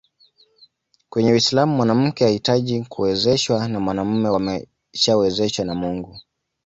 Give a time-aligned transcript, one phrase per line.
[1.09, 6.19] Kwenye Uislamu mwanamke hahitaji kuwezeshwa na mwanaume wameshawezeshwa na Mungu